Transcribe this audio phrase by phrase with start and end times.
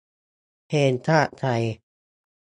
[0.67, 1.63] เพลงชาติไทย